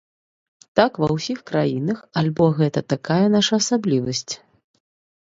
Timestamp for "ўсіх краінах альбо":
1.15-2.47